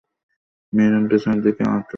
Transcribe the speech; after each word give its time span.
Myron, 0.73 1.03
পেছনের 1.09 1.39
দিকে 1.45 1.61
আলোটা 1.63 1.73
জ্বালো! 1.73 1.89